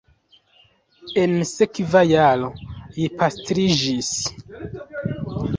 [1.23, 2.49] En la sekva jaro
[2.97, 4.13] ji pastriĝis.